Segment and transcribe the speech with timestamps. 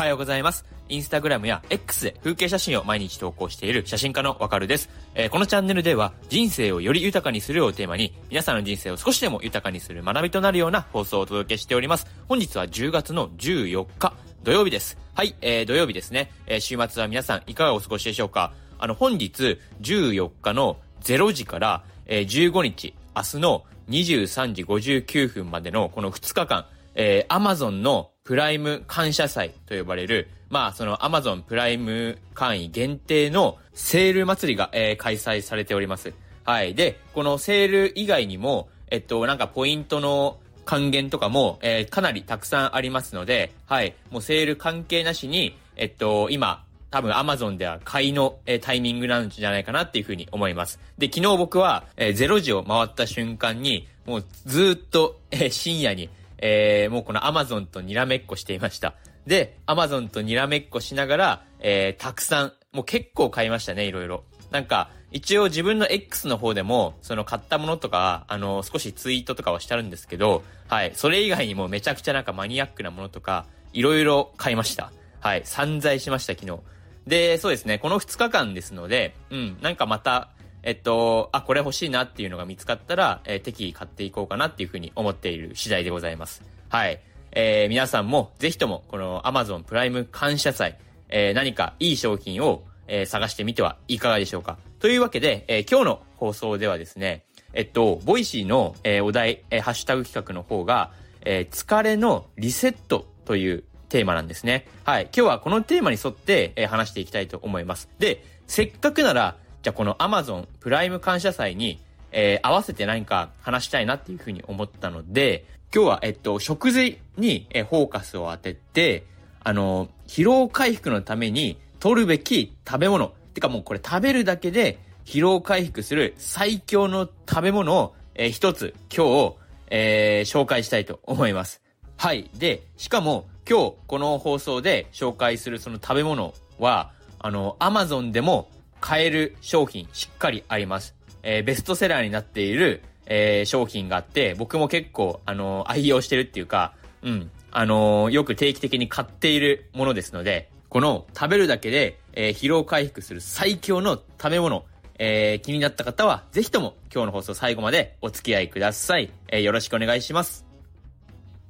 [0.00, 0.64] はようございます。
[0.88, 12.06] インスタグラムや X で風景写真を毎日投稿している写真家のわかるです、えー、このチャンネルでは人生をより豊かにするをテーマに皆さんの人生を少しでも豊かにする学びとなるような放送をお届けしております。
[12.28, 14.96] 本日は10月の14日土曜日です。
[15.12, 16.32] はい、えー、土曜日ですね。
[16.46, 26.64] えー、週末は皆さんいかがお過ごしでしょうかあの、本日14日の0時から、えー、15日、明日の23時59分までのこの2日間、
[26.94, 36.12] えー、Amazon のプライム感謝祭と呼ばれる、まあ、その Amazon プライム会員限定のセール祭りが、えー、開催されております。
[36.44, 36.74] はい。
[36.74, 43.94] で、このセール以外にも、えっと、なんかポイントの還元とかも、えー、かなりたくさんありますので、はい。
[44.10, 50.80] もうセール関係なしに、えっと、今、多分 Amazon では買いの、えー、タイミングなんじゃないかなっていうふうに思います。
[50.98, 56.10] で、昨日僕は、えー、0時を回った瞬間に、もうずっと、えー、深夜に、
[56.40, 58.94] えー、もうこの Amazon とにらめっこしていました。
[59.26, 64.24] で、Amazon とにらめっこしながら、えー、たくさん、もう結構買いましたね、いろいろ。
[64.50, 74.92] なんか、一応自分の X の方でも、その買ったものとか、あの、少しツイートとかはしてあるんですけど、はい、それ以外にもめちゃくちゃなんかマニアックなものとか、いろいろ買いました。
[75.20, 76.60] はい、散財しました、昨日。
[77.06, 80.30] で、そうですね、この2日間ですので、うん、なんかまた、
[80.62, 86.42] えっと、あ、これ欲しいなっていうのが見つかったら、えー、適宜買っていこうかなっていうふうに思っている次第でございます。
[86.68, 87.00] はい。
[87.32, 90.76] えー、皆さんもぜひともこの Amazon プライム感謝祭、
[91.08, 94.58] えー、何かいい商品を、えー、探してみてはいかがでしょうか。
[94.80, 104.66] というわけで、えー、今日の放送ではですね、えっと、 Voicy の、えー、お題、えー、ハッシュタグ企画の方が、えー、疲れのリセットというテーマなんですね。
[104.84, 105.04] はい。
[105.04, 107.88] 今日はこのテーマに沿って、えー、話していきたいと思います。
[107.98, 111.80] で、せっかくなら、じゃあこの Amazon プライム感謝祭に、
[112.12, 115.44] えー、合わせて何か話したいなっていうふうに思ったので、
[115.74, 119.04] 今日は、えっと、食事に、えフォーカスを当てて、
[119.44, 123.12] あの、疲労回復のために取るべき食べ物。
[123.34, 129.36] てかもうこれ食べるだけで疲労回復する最強の食べ物を、えー、一つ今日、
[129.68, 131.62] えー、紹介したいと思います。
[131.96, 132.30] はい。
[132.34, 138.48] で、しかも今日この放送で紹介するその食べ物は、あの、アマゾンでも
[138.80, 140.94] 買える商品しっかりあります。
[141.22, 154.64] えー、ベストセラーになっている、えー、商品があって、僕も結構、あのー、愛用してるっていうか、うん、あの、よく定期的に買っているものですので、この食べるだけで、え、疲労回復する最強の食べ物、
[154.98, 159.10] え、気になった方は、ぜひとも今日の放送最後までお付き合いください。
[159.28, 160.46] え、よろしくお願いします。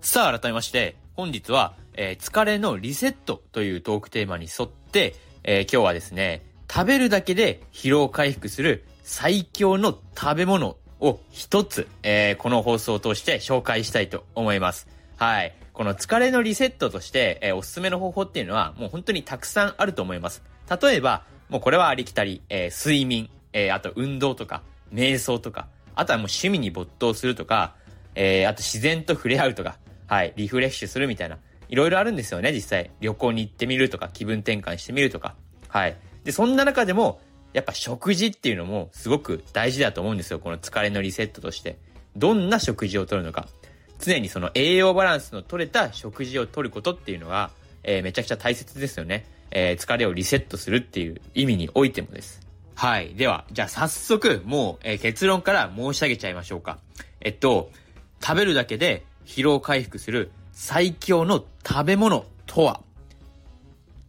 [0.00, 5.14] さあ、改めまして、本日は、え、疲れのリセットというトークテーマに沿って、
[5.44, 6.42] え、今日はですね、
[6.74, 14.88] 食べるだけで疲労回復する最強の食べ物を一つ、えー、この放送を通して紹介したいと思います。
[15.16, 15.54] はい。
[15.72, 20.42] この疲れのリセットとして、えー、おすすめの方法っていうのはもう本当にたくさんあると思います。
[20.82, 27.76] 例えば、もうこれはありきたり、えー、睡眠、えー、あと運動とか、瞑想とか、あとはもう趣味に没頭するとか、
[28.16, 32.90] えー、あと自然と触れ合うとか、はい、リフレッシュするみたいな、いろいろあるんですよね、実際。
[32.98, 35.36] 旅行に行ってみるとか、気分転換してみるとか。
[35.68, 35.96] はい。
[36.24, 37.20] で、そんな中でも、
[37.52, 40.40] やっぱ食事っていうのもすごく大事だと思うんですよ。
[40.40, 41.76] この疲れのリセットとして。
[42.16, 43.48] どんな食事をとるのか。
[44.00, 47.50] 常にその栄養バランスの取れた食事をとることっていうのは、
[47.82, 49.24] えー、めちゃくちゃ大切ですよね。
[49.50, 52.40] えー、疲れをリセットするっていう意味においてもです。
[52.74, 53.14] はい。
[53.14, 56.78] では、じゃあ早速、もう、えー、結論から申し上げちゃいましょうか。
[57.20, 57.70] えっと、
[58.20, 62.80] 食べるだけで疲労回復する最強の食べ物とは、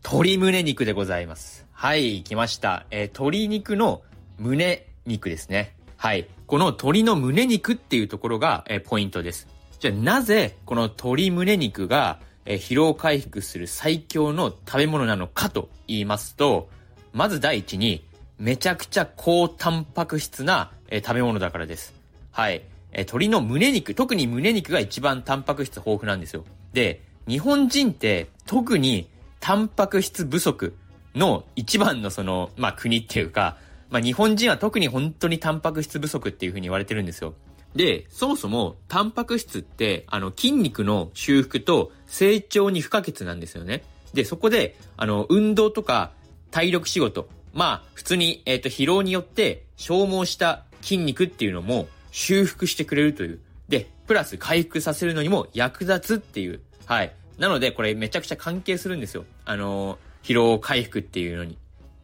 [0.03, 1.64] 鶏胸肉でございます。
[1.77, 2.85] はい、来ました。
[2.89, 4.01] えー、鶏肉の
[4.39, 5.75] 胸肉ですね。
[5.97, 6.25] はい。
[6.47, 9.49] この鶏の胸肉っていうところが、えー、ポイントです。
[9.79, 16.69] じゃあなぜこの鶏胸肉が、えー、疲労回復する最強の食べ物なのかと言いますと、
[17.11, 18.05] まず第一に、
[18.39, 21.93] めちゃくちゃ高タンパク質な、え、食べ物だからです。
[22.31, 22.63] はい。
[22.93, 26.45] えー、鶏の胸肉、特に胸肉が一番タンパク質豊富なんですよ。
[26.71, 29.09] で、日本人って特に
[29.41, 30.73] タンパク質不足
[31.16, 33.58] の一番のその、まあ国っていうか、
[33.90, 37.34] まあ日本人は特に本当にタンパク質不足っていうふうに言われてるんですよ。
[37.76, 43.84] で、そもそもタンパク質って、あの筋肉の修復と成長に不可欠なんですよね。
[44.14, 46.12] で、そこで、あの、運動とか
[46.52, 53.40] 体力仕事、まあ普通に、えっ、ー、と疲労によって消耗した筋肉っていうのも修復してくれるという。
[53.67, 56.62] で、プラス回復させるのにも役立つっていう。
[56.85, 57.14] はい。
[57.38, 59.26] なので、これめちゃくちゃ関係するんですよ。
[59.44, 61.57] あの疲労回復っていうのに。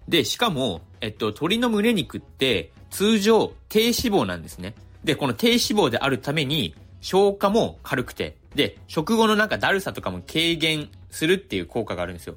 [0.08, 4.76] で、しかも、えっと、鶏の胸肉って通常低脂肪なんですね。
[5.04, 12.36] で、この低脂肪であるために消化も軽くて、で、食後のなんかだるさとかも軽減するっていう効果があるんですよ。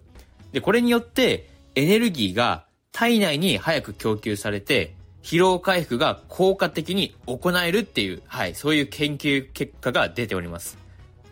[0.53, 10.79] で、これによってエネルギーが体内に早く供給されて、疲労回復が効果的に行えるっていう、はい、そういう研究結果が出ております。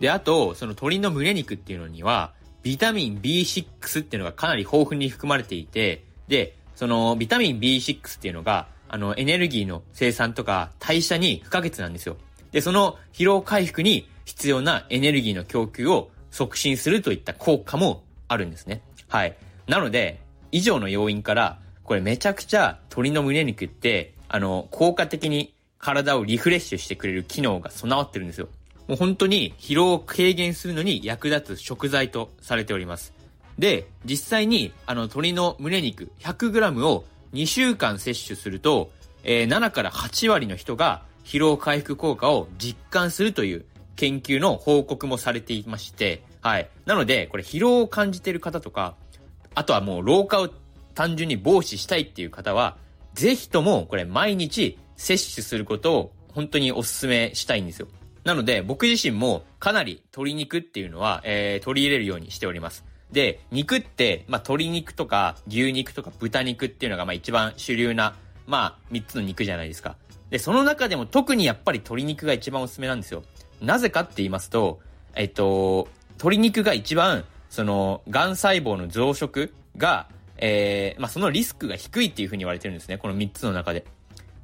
[0.00, 12.16] で、あと、その鶏の胸肉っていうのには、ビタミン B6 っていうのがかなり豊富に含まれていて、で、そのビタミン B6 っていうのが、あの、エネルギーの生産とか代謝に不可欠なんですよ。
[12.52, 18.82] で、その疲労回復に必要なエネルギーの供給を促進するといった効果もあるんですね。
[19.08, 19.36] はい。
[19.66, 20.20] なので、
[20.50, 28.48] 以上の要因から、これめちゃくちゃ鶏の胸肉って、あの、効果的に体をリフレッシュしてくれる機能が備わってるんですよ。
[28.92, 33.14] もう本当に疲労を軽減するのに役立つ食材とされております。
[33.58, 38.90] で、実際に、あの、鶏の胸肉 100g を2週間摂取すると、
[39.24, 43.64] えー、7から8割の人が疲労回復効果を実感するという
[43.96, 46.68] 研究の報告もされていまして、はい。
[46.84, 48.96] なので、これ疲労を感じている方とか、
[49.54, 50.50] あとはもう老化を
[50.94, 52.76] 単純に防止したいっていう方は、
[53.14, 57.88] ぜひともこれ毎日摂取することを本当にお勧めしたいんですよ。
[58.24, 62.84] なので、僕自身もかなり鶏肉っていうのは、えー、取り入れるようにしております。
[63.10, 68.14] で、肉って、まあ、鶏肉とか牛肉とか豚肉っていうのが、まあ、一番主流な、
[68.46, 69.96] まあ、三つの肉じゃないですか。
[70.30, 73.22] で、その中でも特にやっぱり鶏肉が一番おすすめなんですよ。
[73.60, 74.80] なぜかって言いますと、
[75.14, 80.08] えっと、鶏肉が一番、その、癌細胞の増殖が、
[80.38, 82.98] えー、まあ、そのリスクが低いっていうふうに言われてるんですね。
[82.98, 83.84] この三つの中で。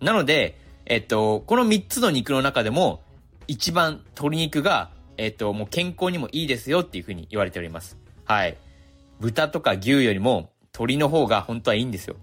[0.00, 3.00] なので、えっと、この三つの肉の中でも、
[3.48, 7.98] 一番鶏肉が、えっ、と、もう健康にもいいですよっていうふうに言われております。
[8.24, 8.56] はい。
[9.20, 12.16] 豚とか牛よりも鶏の方が本当はいいんですよ。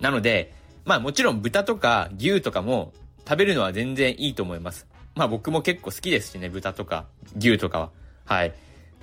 [0.00, 0.52] なので、
[0.84, 2.92] まあもちろん豚とか牛とかも
[3.26, 4.86] 食べるのは全然いいと思います。
[5.14, 7.06] まあ僕も結構好きですしね、豚とか
[7.38, 7.90] 牛とかは。
[8.26, 8.52] はい。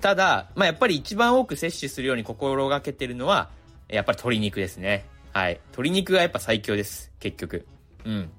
[0.00, 3.50] ただ、まあやっぱり一番多く摂取するように心がけてるのは、
[3.88, 5.06] やっぱり鶏肉ですね。
[5.32, 5.54] はい。
[5.68, 7.10] 鶏肉がやっぱ最強です。
[7.18, 7.66] 結局。
[8.04, 8.30] うん。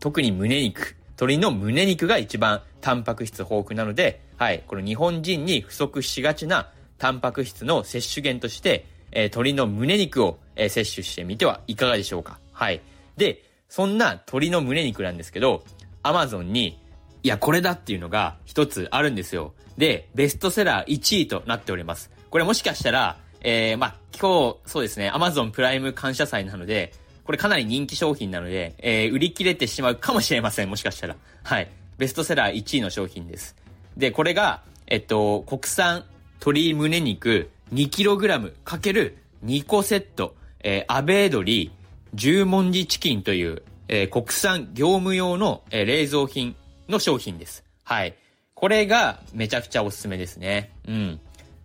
[0.00, 0.96] 特に胸肉。
[1.20, 12.38] 鶏の胸肉が一番タンパク質豊富なので、はい、この日本人に不足しがちなタンパク質の摂取源として、えー、鶏の胸肉を、えー、摂取してみてはいかがでしょうか。
[12.52, 12.80] はい。
[13.18, 15.62] で、そんな鶏の胸肉なんですけど、
[16.02, 16.80] アマゾンに、
[17.22, 19.52] いや、これだっていうのが一つあるんですよ。
[19.76, 22.10] で、ベストセラー1位となっております。
[22.30, 26.94] これもしかしたら、えー、まあ、今日、そうですね、アマゾンプライム感謝祭なので、
[27.30, 30.68] これかなり人気商品なので、えー、売り切れてしまうかもしれません。
[30.68, 31.14] もしかしたら。
[31.44, 31.68] はい。
[31.96, 33.54] ベストセラー1位の商品です。
[33.96, 36.06] で、これが、えっと、国産
[36.40, 40.34] 鶏胸肉 2kg かける2個セット、
[40.64, 41.70] えー、アベードリー
[42.14, 46.56] 十文字チキンという、えー、国産業務用の、えー、冷蔵品
[46.88, 47.62] の商品です。
[47.84, 48.16] はい。
[48.54, 50.72] これがめちゃくちゃおすすめですね。
[50.88, 51.20] うん。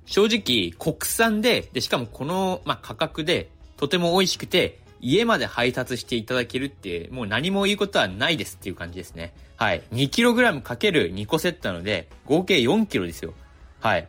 [0.05, 9.35] 正直、国産で、で、しかもこの、まあ、価格で、とても美味しくて、家まで配達していただけるって、もう何も言うことはないですっていう感じですね。
[9.55, 9.83] はい。
[9.93, 13.35] 2kg かける2個セットなので、合計 4kg ですよ。
[13.81, 14.07] はい。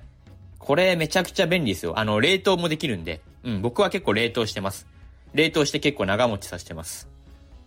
[0.58, 1.98] これめちゃくちゃ便利ですよ。
[1.98, 3.20] あの、冷凍もできるんで。
[3.44, 4.87] うん、僕は結構冷凍してます。
[5.34, 7.08] 冷凍して結構長持ちさせてます。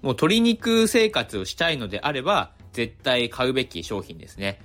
[0.02, 4.60] もう鶏肉生活をしたいのであれば、絶対買うべき商品ですね。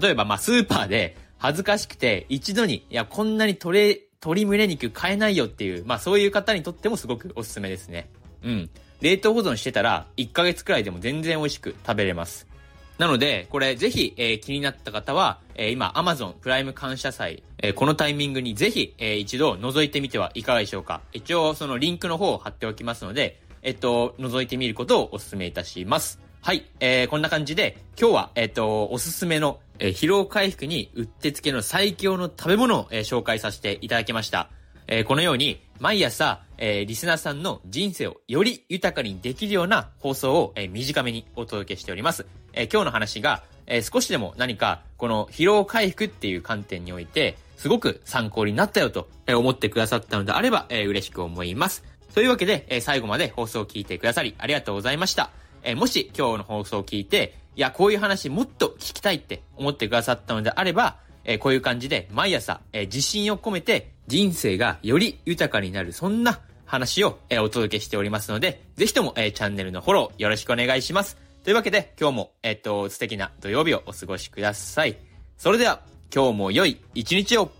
[0.00, 8.10] 例えば、まあ、スーパーで恥ずかしくて一度に、いや、こんなに鶏、鶏胸肉買えないよっていう、まあそういう方にとってもすごくおすすめですね。
[8.44, 8.70] うん。
[9.00, 12.46] 冷凍保存してたら、1ヶ月くらいでも全然美味しく食べれます。
[12.98, 21.00] なので、これぜひ、えー、気になった方は、えー、今 Amazon プライム感謝祭、えー、このタイミングにぜひ、えー、一度覗いてみてはいかがでしょうか。
[21.14, 26.20] 一応そのリンクの方を貼っておきますので、えっと、覗いてみることをお勧めいたします。
[26.42, 34.50] はい、えー、こんな感じで、今日は、えっと、おすすめの、え、疲労回復にうってつけの最強の食べ物を、え、紹介させていただきました。
[34.86, 42.26] え、このように、毎朝、え、リスナーさんの人生をより豊かにできるような放送を、え、短めにお届けしております。
[42.52, 51.84] え、今日の話が、え、少しでも何か、この疲労回復っていう観点において、すごく参考になったよと思ってくださったのであれば、え、嬉しく思います。
[52.14, 55.30] というわけで、え、最後まで放送を聞いてくださりありがとうございました。
[55.62, 71.18] え、もし今日の放送を聞いて、いや、こういう話もっと聞きたいって思ってくださったのであれば、えー、こういう感じで毎朝、えー、自信を込めて人生がより豊かになる、そんな話を、えー、お届けしておりますので、ぜひとも、え、チャンネルのフォローよろしくお願いします。
[71.44, 74.96] というわけで、今日も、えっと、素敵な土曜日をお過ごしください。
[75.36, 75.82] それでは、
[76.14, 77.52] 今日も良い一日を